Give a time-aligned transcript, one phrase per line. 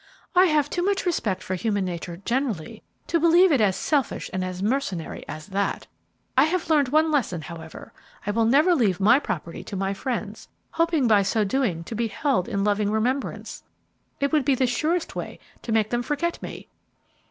[0.35, 4.43] "I have too much respect for human nature generally to believe it as selfish and
[4.43, 5.85] as mercenary as that.
[6.35, 7.93] I have learned one lesson, however.
[8.25, 12.07] I will never leave my property to my friends, hoping by so doing to be
[12.07, 13.61] held in loving remembrance.
[14.19, 16.67] It would be the surest way to make them forget me."